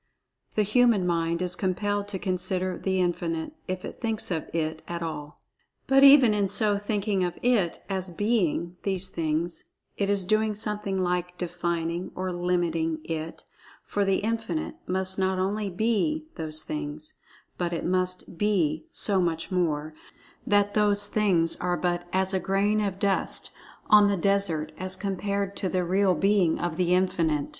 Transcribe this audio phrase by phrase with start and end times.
[0.55, 4.81] The human mind is compelled to so consider The Infinite, if it thinks of It
[4.87, 5.39] at all.
[5.85, 9.63] But even in so thinking of It as "being" these things,
[9.97, 13.45] it is doing something like "defining" or "limiting" It,
[13.83, 17.19] for The Infinite must not only "be" those things,
[17.59, 19.93] but it must "be" so much more,
[20.47, 23.51] that "those things" are but as a grain of dust
[23.87, 27.49] on the desert as compared to the real "Being" of The Infinite.